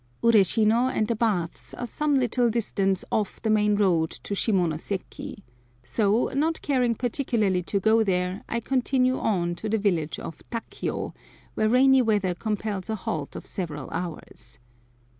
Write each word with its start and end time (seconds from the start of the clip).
Ureshino 0.23 0.89
and 0.91 1.07
the 1.07 1.15
baths 1.15 1.75
are 1.75 1.85
some 1.85 2.15
little 2.17 2.49
distance 2.49 3.05
off 3.11 3.39
the 3.43 3.51
main 3.51 3.75
road 3.75 4.09
to 4.09 4.33
Shimonoseki; 4.33 5.43
so, 5.83 6.31
not 6.33 6.63
caring 6.63 6.95
particularly 6.95 7.61
to 7.61 7.79
go 7.79 8.03
there, 8.03 8.43
I 8.49 8.61
continue 8.61 9.19
on 9.19 9.53
to 9.57 9.69
the 9.69 9.77
village 9.77 10.17
of 10.17 10.41
Takio, 10.49 11.13
where 11.53 11.69
rainy 11.69 12.01
weather 12.01 12.33
compels 12.33 12.89
a 12.89 12.95
halt 12.95 13.35
of 13.35 13.45
several 13.45 13.91
hours. 13.91 14.57